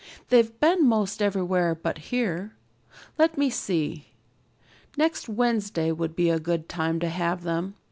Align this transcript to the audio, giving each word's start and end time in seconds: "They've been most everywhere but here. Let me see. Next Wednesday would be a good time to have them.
"They've 0.29 0.59
been 0.59 0.83
most 0.87 1.21
everywhere 1.21 1.75
but 1.75 1.99
here. 2.09 2.53
Let 3.19 3.37
me 3.37 3.51
see. 3.51 4.07
Next 4.97 5.29
Wednesday 5.29 5.91
would 5.91 6.15
be 6.15 6.31
a 6.31 6.39
good 6.39 6.67
time 6.67 6.99
to 7.01 7.07
have 7.09 7.43
them. 7.43 7.75